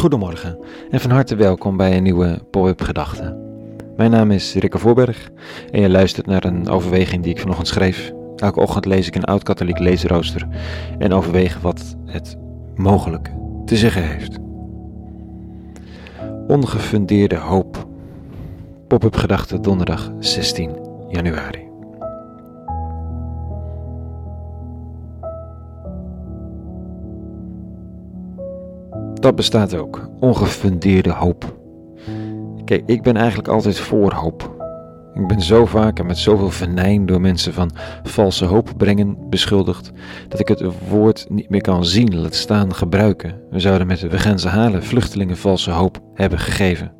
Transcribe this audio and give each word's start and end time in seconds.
Goedemorgen 0.00 0.58
en 0.90 1.00
van 1.00 1.10
harte 1.10 1.36
welkom 1.36 1.76
bij 1.76 1.96
een 1.96 2.02
nieuwe 2.02 2.38
Pop-up 2.50 2.82
Gedachte. 2.82 3.36
Mijn 3.96 4.10
naam 4.10 4.30
is 4.30 4.54
Rikke 4.54 4.78
Voorberg 4.78 5.30
en 5.70 5.80
je 5.80 5.88
luistert 5.88 6.26
naar 6.26 6.44
een 6.44 6.68
overweging 6.68 7.22
die 7.22 7.32
ik 7.32 7.40
vanochtend 7.40 7.68
schreef. 7.68 8.12
Elke 8.36 8.60
ochtend 8.60 8.84
lees 8.84 9.06
ik 9.06 9.14
een 9.14 9.24
oud-katholiek 9.24 9.78
leesrooster 9.78 10.48
en 10.98 11.12
overweeg 11.12 11.60
wat 11.60 11.96
het 12.06 12.36
mogelijk 12.74 13.30
te 13.64 13.76
zeggen 13.76 14.02
heeft. 14.02 14.38
Ongefundeerde 16.46 17.36
hoop. 17.36 17.86
Pop-up 18.88 19.16
Gedachte 19.16 19.60
donderdag 19.60 20.12
16 20.18 20.76
januari. 21.08 21.69
Dat 29.20 29.34
bestaat 29.34 29.76
ook, 29.76 30.08
ongefundeerde 30.20 31.12
hoop. 31.12 31.58
Kijk, 32.64 32.82
ik 32.86 33.02
ben 33.02 33.16
eigenlijk 33.16 33.48
altijd 33.48 33.78
voor 33.78 34.12
hoop. 34.12 34.58
Ik 35.14 35.26
ben 35.26 35.40
zo 35.40 35.66
vaak 35.66 35.98
en 35.98 36.06
met 36.06 36.18
zoveel 36.18 36.50
venijn 36.50 37.06
door 37.06 37.20
mensen 37.20 37.52
van 37.52 37.70
valse 38.02 38.44
hoop 38.44 38.72
brengen 38.76 39.16
beschuldigd, 39.28 39.92
dat 40.28 40.40
ik 40.40 40.48
het 40.48 40.64
woord 40.88 41.26
niet 41.28 41.48
meer 41.50 41.60
kan 41.60 41.84
zien, 41.84 42.20
laat 42.20 42.34
staan 42.34 42.74
gebruiken. 42.74 43.40
We 43.50 43.60
zouden 43.60 43.86
met 43.86 44.00
de 44.00 44.08
we 44.08 44.48
halen 44.48 44.84
vluchtelingen 44.84 45.36
valse 45.36 45.70
hoop 45.70 46.00
hebben 46.14 46.38
gegeven. 46.38 46.92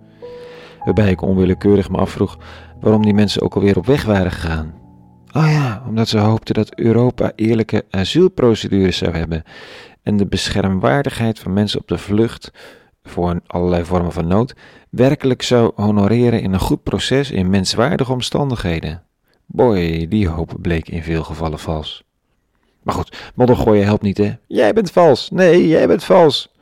Waarbij 0.85 1.11
ik 1.11 1.23
onwillekeurig 1.23 1.91
me 1.91 1.97
afvroeg 1.97 2.39
waarom 2.81 3.03
die 3.03 3.15
mensen 3.15 3.43
ook 3.43 3.55
alweer 3.55 3.77
op 3.77 3.87
weg 3.87 4.05
waren 4.05 4.33
gegaan. 4.33 4.75
Oh 5.33 5.47
ja, 5.51 5.83
omdat 5.89 6.09
ze 6.09 6.19
hoopten 6.19 6.55
dat 6.55 6.75
Europa 6.75 7.33
eerlijke 7.35 7.85
asielprocedures 7.91 8.97
zou 8.97 9.17
hebben 9.17 9.43
en 10.03 10.17
de 10.17 10.27
beschermwaardigheid 10.27 11.39
van 11.39 11.53
mensen 11.53 11.81
op 11.81 11.89
de 11.89 11.99
vlucht 11.99 12.51
voor 13.03 13.41
allerlei 13.47 13.85
vormen 13.85 14.13
van 14.13 14.27
nood 14.27 14.55
werkelijk 14.91 15.43
zou 15.43 15.73
honoreren 15.75 16.43
in 16.43 16.53
een 16.53 16.61
goed 16.61 16.83
proces 16.83 17.31
in 17.31 17.51
menswaardige 17.51 18.13
omstandigheden. 18.13 19.03
Boy, 19.47 20.09
die 20.09 20.29
hoop 20.29 20.55
bleek 20.61 20.89
in 20.89 21.03
veel 21.03 21.25
gevallen 21.25 21.59
vals. 21.59 22.05
Maar 22.83 22.95
goed, 22.95 23.31
moddergooien 23.35 23.85
helpt 23.85 24.03
niet, 24.03 24.19
hè? 24.19 24.33
Jij 24.47 24.73
bent 24.73 24.91
vals. 24.91 25.31
Nee, 25.31 25.69
jij 25.69 25.87
bent 25.87 26.05
vals. 26.05 26.53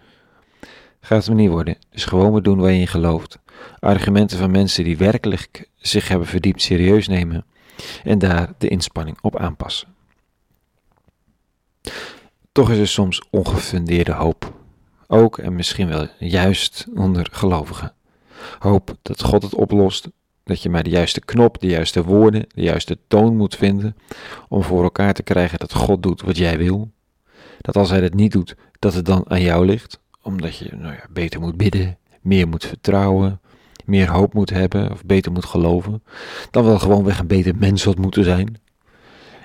Gaat 1.01 1.27
het 1.27 1.35
me 1.35 1.41
niet 1.41 1.51
worden. 1.51 1.77
Dus 1.91 2.05
gewoon 2.05 2.33
maar 2.33 2.43
doen 2.43 2.59
waar 2.59 2.71
je 2.71 2.81
in 2.81 2.87
gelooft. 2.87 3.39
Argumenten 3.79 4.39
van 4.39 4.51
mensen 4.51 4.85
die 4.85 4.97
werkelijk 4.97 5.69
zich 5.77 6.09
hebben 6.09 6.29
verdiept 6.29 6.63
serieus 6.63 7.09
nemen 7.09 7.45
en 8.05 8.19
daar 8.19 8.53
de 8.59 8.69
inspanning 8.69 9.19
op 9.21 9.37
aanpassen. 9.37 9.89
Toch 12.59 12.71
is 12.71 12.79
er 12.79 12.89
soms 12.89 13.23
ongefundeerde 13.31 14.13
hoop. 14.13 14.53
Ook 15.07 15.39
en 15.39 15.55
misschien 15.55 15.89
wel 15.89 16.07
juist 16.19 16.87
onder 16.95 17.29
gelovigen. 17.33 17.93
Hoop 18.59 18.97
dat 19.03 19.23
God 19.23 19.43
het 19.43 19.55
oplost, 19.55 20.09
dat 20.45 20.63
je 20.63 20.71
maar 20.71 20.83
de 20.83 20.91
juiste 20.91 21.21
knop, 21.21 21.61
de 21.61 21.67
juiste 21.67 22.05
woorden, 22.05 22.45
de 22.49 22.63
juiste 22.63 22.99
toon 23.09 23.37
moet 23.37 23.57
vinden 23.57 23.97
om 24.49 24.63
voor 24.63 24.83
elkaar 24.83 25.15
te 25.15 25.23
krijgen 25.23 25.59
dat 25.59 25.73
God 25.73 26.03
doet 26.03 26.23
wat 26.23 26.37
jij 26.37 26.59
wil. 26.59 26.91
Dat 27.61 27.77
als 27.77 27.91
hij 27.91 28.01
het 28.01 28.15
niet 28.15 28.33
doet, 28.33 28.57
dat 28.79 28.95
het 28.95 29.05
dan 29.05 29.31
aan 29.31 29.43
jou 29.43 29.67
ligt, 29.67 30.01
omdat 30.23 30.57
je 30.57 30.77
nou 30.77 30.95
ja, 30.95 31.07
beter 31.11 31.41
moet 31.41 31.57
bidden, 31.57 31.99
meer 32.21 32.49
moet 32.49 32.65
vertrouwen, 32.65 33.41
meer 33.85 34.11
hoop 34.11 34.35
moet 34.35 34.51
hebben 34.51 34.91
of 34.91 35.05
beter 35.05 35.33
moet 35.33 35.45
geloven, 35.45 36.03
dan 36.51 36.65
wel 36.65 36.79
gewoonweg 36.79 37.19
een 37.19 37.27
beter 37.27 37.57
mens 37.57 37.85
had 37.85 37.99
moeten 37.99 38.25
zijn. 38.25 38.61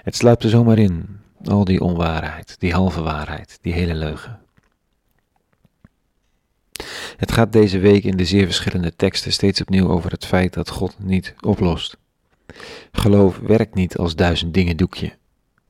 Het 0.04 0.16
sluipt 0.16 0.44
er 0.44 0.50
zomaar 0.50 0.78
in, 0.78 1.22
al 1.50 1.66
die 1.66 1.82
onwaarheid, 1.82 2.56
die 2.60 2.74
halve 2.74 3.02
waarheid, 3.02 3.58
die 3.62 3.74
hele 3.74 3.96
leugen. 3.96 4.40
Het 7.18 7.32
gaat 7.32 7.52
deze 7.52 7.80
week 7.80 8.04
in 8.04 8.18
de 8.18 8.26
zeer 8.26 8.46
verschillende 8.46 8.96
teksten 8.96 9.32
steeds 9.32 9.62
opnieuw 9.62 9.90
over 9.90 10.12
het 10.12 10.26
feit 10.26 10.54
dat 10.54 10.70
God 10.70 10.96
niet 11.00 11.36
oplost. 11.40 11.98
Geloof 12.92 13.38
werkt 13.38 13.76
niet 13.76 13.98
als 13.98 14.16
duizend 14.16 14.54
dingen 14.54 14.78
doekje. 14.78 15.18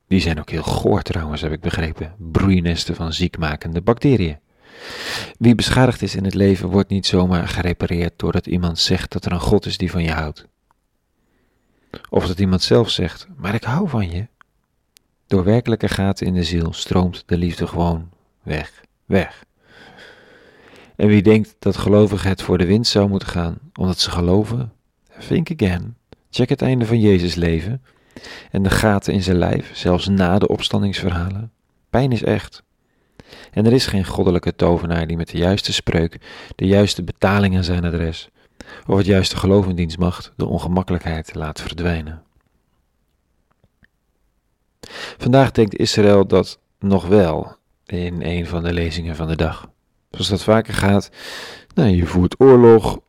Die 0.08 0.20
zijn 0.20 0.40
ook 0.40 0.50
heel 0.50 0.64
goor 0.64 1.02
trouwens, 1.02 1.42
heb 1.42 1.52
ik 1.52 1.62
begrepen. 1.62 2.16
Broeinesten 2.18 2.96
van 2.96 3.14
ziekmakende 3.14 3.82
bacteriën. 3.82 4.40
Wie 5.38 5.56
beschadigd 5.56 6.02
is 6.02 6.16
in 6.16 6.24
het 6.24 6.34
leven 6.34 6.70
wordt 6.70 6.90
niet 6.90 7.06
zomaar 7.06 7.48
gerepareerd 7.48 8.14
doordat 8.16 8.48
iemand 8.48 8.80
zegt 8.80 9.12
dat 9.12 9.26
er 9.26 9.32
een 9.32 9.40
God 9.40 9.66
is 9.66 9.78
die 9.78 9.92
van 9.92 10.04
je 10.04 10.12
houdt. 10.12 10.48
Of 12.10 12.28
dat 12.28 12.40
iemand 12.40 12.62
zelf 12.62 12.90
zegt, 12.90 13.28
maar 13.38 13.54
ik 13.54 13.64
hou 13.64 13.90
van 13.90 14.12
je. 14.12 14.28
Door 15.34 15.44
werkelijke 15.44 15.88
gaten 15.88 16.28
in 16.28 16.34
de 16.34 16.44
ziel 16.44 16.74
stroomt 16.74 17.24
de 17.26 17.38
liefde 17.38 17.68
gewoon 17.68 18.10
weg, 18.44 18.84
weg. 19.06 19.46
En 20.96 21.08
wie 21.08 21.22
denkt 21.22 21.56
dat 21.60 21.78
gelovigen 21.78 22.30
het 22.30 22.42
voor 22.42 22.58
de 22.58 22.66
winst 22.66 22.92
zou 22.92 23.10
moeten 23.10 23.28
gaan, 23.28 23.58
omdat 23.80 24.00
ze 24.00 24.12
geloven, 24.12 24.74
think 25.28 25.52
again. 25.52 25.98
Check 26.30 26.50
het 26.50 26.62
einde 26.62 26.86
van 26.86 27.00
Jezus 27.00 27.36
leven 27.36 27.82
en 28.52 28.64
de 28.64 28.70
gaten 28.70 29.14
in 29.14 29.24
zijn 29.24 29.38
lijf, 29.38 29.76
zelfs 29.76 30.08
na 30.08 30.40
de 30.40 30.48
opstandingsverhalen. 30.48 31.52
Pijn 31.90 32.12
is 32.12 32.24
echt. 32.24 32.64
En 33.52 33.66
er 33.66 33.74
is 33.74 33.88
geen 33.88 34.06
goddelijke 34.06 34.56
tovenaar 34.56 35.08
die 35.08 35.18
met 35.18 35.30
de 35.30 35.38
juiste 35.38 35.74
spreuk, 35.74 36.20
de 36.56 36.66
juiste 36.66 37.04
betaling 37.04 37.56
aan 37.56 37.64
zijn 37.64 37.86
adres, 37.86 38.30
of 38.88 38.98
het 38.98 39.06
juiste 39.06 39.38
geloof 39.38 39.68
in 39.68 39.76
dienstmacht 39.76 40.34
de 40.36 40.46
ongemakkelijkheid 40.46 41.36
laat 41.36 41.62
verdwijnen. 41.62 42.24
Vandaag 45.18 45.52
denkt 45.52 45.78
Israël 45.78 46.28
dat 46.28 46.60
nog 46.80 47.08
wel 47.08 47.56
in 47.86 48.22
een 48.22 48.48
van 48.48 48.64
de 48.64 48.74
lezingen 48.74 49.16
van 49.16 49.28
de 49.28 49.36
dag. 49.36 49.70
Zoals 50.10 50.30
dat 50.30 50.44
vaker 50.44 50.74
gaat, 50.74 51.10
nou, 51.74 51.90
je 51.90 52.06
voert 52.06 52.40
oorlog, 52.40 53.00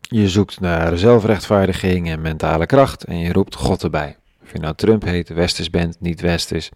je 0.00 0.28
zoekt 0.28 0.60
naar 0.60 0.98
zelfrechtvaardiging 0.98 2.08
en 2.08 2.20
mentale 2.20 2.66
kracht 2.66 3.04
en 3.04 3.18
je 3.18 3.32
roept 3.32 3.54
God 3.54 3.82
erbij. 3.82 4.16
Of 4.42 4.52
je 4.52 4.58
nou 4.58 4.74
Trump 4.74 5.04
heet, 5.04 5.28
Westers 5.28 5.70
bent, 5.70 6.00
niet 6.00 6.20
Westers. 6.20 6.70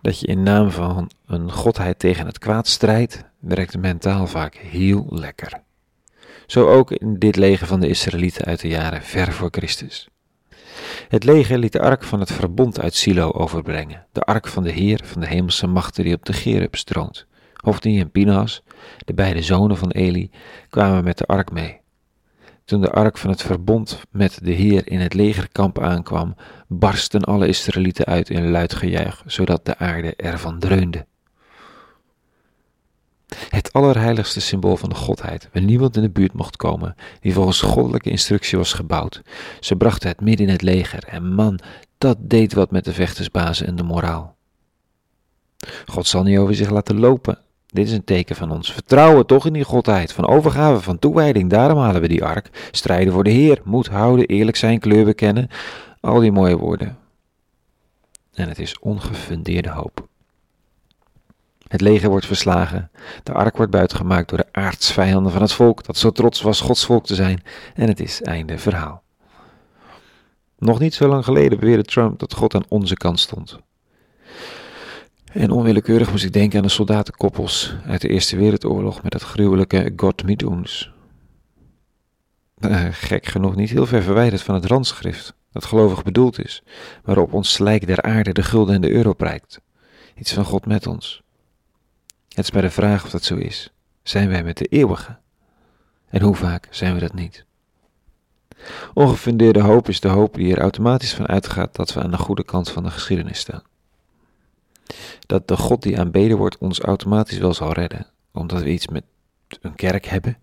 Dat 0.00 0.20
je 0.20 0.26
in 0.26 0.42
naam 0.42 0.70
van 0.70 1.10
een 1.26 1.52
godheid 1.52 1.98
tegen 1.98 2.26
het 2.26 2.38
kwaad 2.38 2.68
strijdt, 2.68 3.24
werkt 3.38 3.78
mentaal 3.78 4.26
vaak 4.26 4.54
heel 4.54 5.06
lekker. 5.10 5.62
Zo 6.46 6.68
ook 6.68 6.90
in 6.90 7.18
dit 7.18 7.36
leger 7.36 7.66
van 7.66 7.80
de 7.80 7.88
Israëlieten 7.88 8.44
uit 8.44 8.60
de 8.60 8.68
jaren 8.68 9.02
ver 9.02 9.32
voor 9.32 9.48
Christus. 9.50 10.08
Het 11.08 11.24
leger 11.24 11.58
liet 11.58 11.72
de 11.72 11.80
ark 11.80 12.04
van 12.04 12.20
het 12.20 12.32
verbond 12.32 12.80
uit 12.80 12.94
Silo 12.94 13.30
overbrengen, 13.30 14.06
de 14.12 14.20
ark 14.20 14.48
van 14.48 14.62
de 14.62 14.70
Heer 14.70 15.00
van 15.04 15.20
de 15.20 15.26
hemelse 15.26 15.66
machten 15.66 16.04
die 16.04 16.14
op 16.14 16.24
de 16.24 16.32
Gerub 16.32 16.74
stroomt. 16.76 17.26
Hofni 17.54 18.00
en 18.00 18.10
Pinhas, 18.10 18.62
de 19.04 19.14
beide 19.14 19.42
zonen 19.42 19.76
van 19.76 19.90
Eli, 19.90 20.30
kwamen 20.70 21.04
met 21.04 21.18
de 21.18 21.26
ark 21.26 21.50
mee. 21.52 21.80
Toen 22.64 22.80
de 22.80 22.90
ark 22.90 23.18
van 23.18 23.30
het 23.30 23.42
verbond 23.42 24.00
met 24.10 24.38
de 24.42 24.52
Heer 24.52 24.90
in 24.90 25.00
het 25.00 25.14
legerkamp 25.14 25.78
aankwam, 25.78 26.34
barsten 26.66 27.24
alle 27.24 27.48
Israëlieten 27.48 28.04
uit 28.04 28.30
in 28.30 28.50
luid 28.50 28.74
gejuich, 28.74 29.22
zodat 29.26 29.64
de 29.64 29.76
aarde 29.78 30.16
ervan 30.16 30.58
dreunde. 30.58 31.06
Het 33.48 33.72
allerheiligste 33.72 34.40
symbool 34.40 34.76
van 34.76 34.88
de 34.88 34.94
godheid, 34.94 35.48
waar 35.52 35.62
niemand 35.62 35.96
in 35.96 36.02
de 36.02 36.10
buurt 36.10 36.32
mocht 36.32 36.56
komen, 36.56 36.94
die 37.20 37.32
volgens 37.32 37.60
goddelijke 37.60 38.10
instructie 38.10 38.58
was 38.58 38.72
gebouwd. 38.72 39.22
Ze 39.60 39.76
brachten 39.76 40.08
het 40.08 40.20
midden 40.20 40.46
in 40.46 40.52
het 40.52 40.62
leger 40.62 41.04
en 41.04 41.34
man, 41.34 41.58
dat 41.98 42.16
deed 42.20 42.52
wat 42.52 42.70
met 42.70 42.84
de 42.84 42.92
vechtersbazen 42.92 43.66
en 43.66 43.76
de 43.76 43.82
moraal. 43.82 44.36
God 45.86 46.06
zal 46.06 46.22
niet 46.22 46.38
over 46.38 46.54
zich 46.54 46.70
laten 46.70 46.98
lopen. 46.98 47.38
Dit 47.66 47.86
is 47.86 47.92
een 47.92 48.04
teken 48.04 48.36
van 48.36 48.50
ons 48.50 48.72
vertrouwen 48.72 49.26
toch 49.26 49.46
in 49.46 49.52
die 49.52 49.64
godheid, 49.64 50.12
van 50.12 50.26
overgave, 50.26 50.80
van 50.80 50.98
toewijding. 50.98 51.50
Daarom 51.50 51.78
halen 51.78 52.00
we 52.00 52.08
die 52.08 52.24
ark. 52.24 52.68
Strijden 52.70 53.12
voor 53.12 53.24
de 53.24 53.30
Heer, 53.30 53.60
moed 53.64 53.86
houden, 53.86 54.26
eerlijk 54.26 54.56
zijn, 54.56 54.78
kleur 54.78 55.04
bekennen. 55.04 55.48
Al 56.00 56.20
die 56.20 56.32
mooie 56.32 56.56
woorden. 56.56 56.98
En 58.34 58.48
het 58.48 58.58
is 58.58 58.78
ongefundeerde 58.78 59.70
hoop. 59.70 60.08
Het 61.68 61.80
leger 61.80 62.08
wordt 62.08 62.26
verslagen, 62.26 62.90
de 63.22 63.32
ark 63.32 63.56
wordt 63.56 63.72
buitengemaakt 63.72 64.28
door 64.28 64.38
de 64.38 64.52
aardsvijanden 64.52 65.32
van 65.32 65.42
het 65.42 65.52
volk 65.52 65.84
dat 65.84 65.96
zo 65.96 66.10
trots 66.10 66.42
was 66.42 66.60
Gods 66.60 66.84
volk 66.84 67.06
te 67.06 67.14
zijn 67.14 67.42
en 67.74 67.88
het 67.88 68.00
is 68.00 68.22
einde 68.22 68.58
verhaal. 68.58 69.02
Nog 70.58 70.78
niet 70.78 70.94
zo 70.94 71.08
lang 71.08 71.24
geleden 71.24 71.58
beweerde 71.58 71.84
Trump 71.84 72.18
dat 72.18 72.34
God 72.34 72.54
aan 72.54 72.64
onze 72.68 72.94
kant 72.94 73.20
stond. 73.20 73.58
En 75.32 75.50
onwillekeurig 75.50 76.10
moest 76.10 76.24
ik 76.24 76.32
denken 76.32 76.58
aan 76.58 76.64
de 76.64 76.70
soldatenkoppels 76.70 77.74
uit 77.86 78.00
de 78.00 78.08
Eerste 78.08 78.36
Wereldoorlog 78.36 79.02
met 79.02 79.12
het 79.12 79.22
gruwelijke 79.22 79.92
God 79.96 80.24
mit 80.24 80.44
ons. 80.44 80.92
Uh, 82.58 82.86
gek 82.90 83.26
genoeg 83.26 83.56
niet 83.56 83.70
heel 83.70 83.86
ver 83.86 84.02
verwijderd 84.02 84.42
van 84.42 84.54
het 84.54 84.64
randschrift, 84.64 85.34
dat 85.52 85.64
gelovig 85.64 86.02
bedoeld 86.02 86.44
is, 86.44 86.62
waarop 87.02 87.32
ons 87.32 87.52
slijk 87.52 87.86
der 87.86 88.02
aarde 88.02 88.32
de 88.32 88.42
gulden 88.42 88.74
en 88.74 88.80
de 88.80 88.90
euro 88.90 89.12
prijkt. 89.12 89.60
Iets 90.14 90.32
van 90.32 90.44
God 90.44 90.66
met 90.66 90.86
ons. 90.86 91.22
Het 92.38 92.46
is 92.46 92.52
maar 92.52 92.62
de 92.62 92.70
vraag 92.70 93.04
of 93.04 93.10
dat 93.10 93.24
zo 93.24 93.36
is. 93.36 93.72
Zijn 94.02 94.28
wij 94.28 94.44
met 94.44 94.56
de 94.56 94.64
eeuwige? 94.64 95.16
En 96.08 96.22
hoe 96.22 96.34
vaak 96.34 96.68
zijn 96.70 96.94
we 96.94 97.00
dat 97.00 97.14
niet? 97.14 97.44
Ongefundeerde 98.94 99.60
hoop 99.60 99.88
is 99.88 100.00
de 100.00 100.08
hoop 100.08 100.34
die 100.34 100.52
er 100.52 100.60
automatisch 100.60 101.14
van 101.14 101.26
uitgaat 101.26 101.76
dat 101.76 101.92
we 101.92 102.02
aan 102.02 102.10
de 102.10 102.16
goede 102.16 102.44
kant 102.44 102.70
van 102.70 102.82
de 102.82 102.90
geschiedenis 102.90 103.38
staan. 103.38 103.62
Dat 105.26 105.48
de 105.48 105.56
God 105.56 105.82
die 105.82 105.98
aanbeden 105.98 106.36
wordt 106.36 106.58
ons 106.58 106.80
automatisch 106.80 107.38
wel 107.38 107.54
zal 107.54 107.72
redden, 107.72 108.06
omdat 108.32 108.62
we 108.62 108.70
iets 108.70 108.88
met 108.88 109.04
een 109.60 109.74
kerk 109.74 110.06
hebben? 110.06 110.38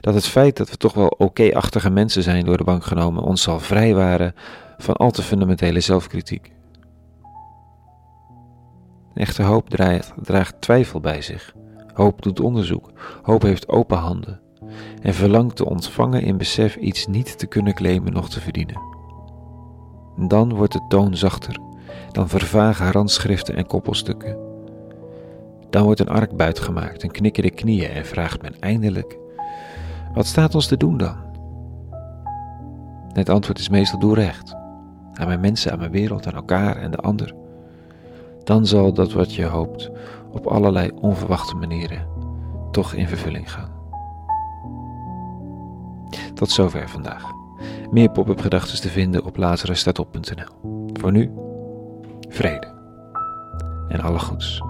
Dat 0.00 0.14
het 0.14 0.26
feit 0.26 0.56
dat 0.56 0.70
we 0.70 0.76
toch 0.76 0.94
wel 0.94 1.08
oké-achtige 1.08 1.90
mensen 1.90 2.22
zijn 2.22 2.44
door 2.44 2.56
de 2.56 2.64
bank 2.64 2.84
genomen 2.84 3.22
ons 3.22 3.42
zal 3.42 3.60
vrijwaren 3.60 4.34
van 4.78 4.94
al 4.94 5.10
te 5.10 5.22
fundamentele 5.22 5.80
zelfkritiek. 5.80 6.54
Echte 9.16 9.42
hoop 9.42 9.68
draagt, 10.22 10.60
twijfel 10.60 11.00
bij 11.00 11.22
zich. 11.22 11.54
Hoop 11.94 12.22
doet 12.22 12.40
onderzoek. 12.40 12.92
Hoop 13.22 13.42
heeft 13.42 13.68
open 13.68 13.98
handen. 13.98 14.40
En 15.02 15.14
verlangt 15.14 15.56
te 15.56 15.66
ontvangen 15.66 16.22
in 16.22 16.36
besef 16.36 16.76
iets 16.76 17.06
niet 17.06 17.38
te 17.38 17.46
kunnen 17.46 17.74
claimen 17.74 18.12
nog 18.12 18.30
te 18.30 18.40
verdienen. 18.40 18.80
Dan 20.16 20.54
wordt 20.54 20.72
de 20.72 20.84
toon 20.88 21.16
zachter. 21.16 21.58
Dan 22.12 22.28
vervagen 22.28 22.92
randschriften 22.92 23.56
en 23.56 23.66
koppelstukken. 23.66 24.36
Dan 25.70 25.84
wordt 25.84 26.00
een 26.00 26.08
arkbuit 26.08 26.58
gemaakt 26.58 27.02
en 27.02 27.10
knikken 27.10 27.42
de 27.42 27.50
knieën 27.50 27.90
en 27.90 28.06
vraagt 28.06 28.42
men 28.42 28.60
eindelijk: 28.60 29.18
Wat 30.14 30.26
staat 30.26 30.54
ons 30.54 30.66
te 30.66 30.76
doen 30.76 30.96
dan? 30.96 31.16
Het 33.12 33.28
antwoord 33.28 33.58
is 33.58 33.68
meestal 33.68 33.98
doe 33.98 34.14
recht. 34.14 34.54
Aan 35.12 35.26
mijn 35.26 35.40
mensen, 35.40 35.72
aan 35.72 35.78
mijn 35.78 35.90
wereld, 35.90 36.26
aan 36.26 36.34
elkaar 36.34 36.76
en 36.76 36.90
de 36.90 36.96
ander. 36.96 37.34
Dan 38.46 38.66
zal 38.66 38.92
dat 38.92 39.12
wat 39.12 39.34
je 39.34 39.44
hoopt 39.44 39.90
op 40.32 40.46
allerlei 40.46 40.90
onverwachte 41.00 41.56
manieren 41.56 42.06
toch 42.70 42.92
in 42.92 43.08
vervulling 43.08 43.52
gaan. 43.52 43.70
Tot 46.34 46.50
zover 46.50 46.88
vandaag. 46.88 47.22
Meer 47.90 48.10
pop-up 48.10 48.40
gedachten 48.40 48.80
te 48.80 48.88
vinden 48.88 49.24
op 49.24 49.36
lazarusstatop.nl. 49.36 50.90
Voor 50.92 51.12
nu, 51.12 51.32
vrede 52.28 52.74
en 53.88 54.00
alle 54.00 54.18
goeds. 54.18 54.62